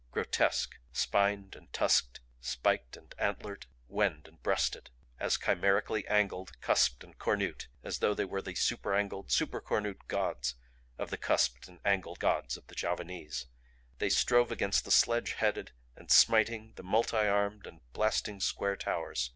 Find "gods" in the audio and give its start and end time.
10.07-10.55, 12.17-12.57